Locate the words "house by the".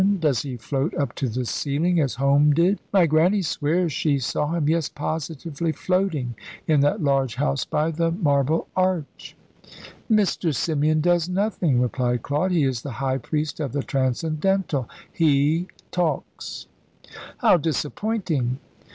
7.35-8.09